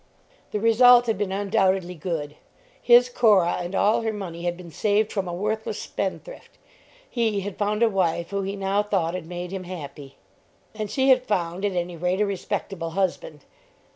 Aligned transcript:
The 0.49 0.59
result 0.59 1.05
had 1.05 1.19
been 1.19 1.31
undoubtedly 1.31 1.93
good. 1.93 2.35
His 2.81 3.07
Cora 3.07 3.57
and 3.61 3.75
all 3.75 4.01
her 4.01 4.11
money 4.11 4.45
had 4.45 4.57
been 4.57 4.71
saved 4.71 5.11
from 5.11 5.27
a 5.27 5.31
worthless 5.31 5.77
spendthrift. 5.77 6.57
He 7.07 7.41
had 7.41 7.55
found 7.55 7.83
a 7.83 7.87
wife 7.87 8.31
who 8.31 8.41
he 8.41 8.55
now 8.55 8.81
thought 8.81 9.13
had 9.13 9.27
made 9.27 9.51
him 9.51 9.65
happy. 9.65 10.15
And 10.73 10.89
she 10.89 11.09
had 11.09 11.27
found 11.27 11.63
at 11.63 11.73
any 11.73 11.97
rate 11.97 12.19
a 12.19 12.25
respectable 12.25 12.89
husband. 12.97 13.41